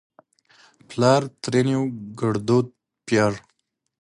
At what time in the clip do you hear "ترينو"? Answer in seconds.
1.41-1.81